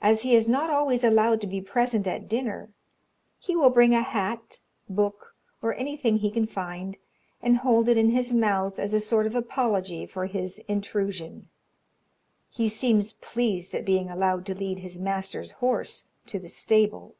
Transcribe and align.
As 0.00 0.22
he 0.22 0.34
is 0.34 0.48
not 0.48 0.70
always 0.70 1.04
allowed 1.04 1.40
to 1.42 1.46
be 1.46 1.60
present 1.60 2.04
at 2.08 2.26
dinner, 2.28 2.70
he 3.38 3.54
will 3.54 3.70
bring 3.70 3.94
a 3.94 4.02
hat, 4.02 4.58
book, 4.88 5.36
or 5.62 5.72
anything 5.76 6.16
he 6.18 6.32
can 6.32 6.46
find, 6.48 6.98
and 7.40 7.58
hold 7.58 7.88
it 7.88 7.96
in 7.96 8.10
his 8.10 8.32
mouth 8.32 8.80
as 8.80 8.92
a 8.92 8.98
sort 8.98 9.24
of 9.24 9.36
apology 9.36 10.04
for 10.04 10.26
his 10.26 10.58
intrusion. 10.66 11.48
He 12.50 12.68
seems 12.68 13.12
pleased 13.12 13.72
at 13.72 13.84
being 13.84 14.10
allowed 14.10 14.46
to 14.46 14.54
lead 14.58 14.80
his 14.80 14.98
master's 14.98 15.52
horse 15.52 16.06
to 16.26 16.40
the 16.40 16.48
stable. 16.48 17.14